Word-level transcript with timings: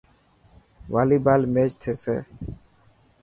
والي 0.93 1.17
بال 1.25 1.41
ميچ 1.53 1.71
ٿيسي. 1.81 2.17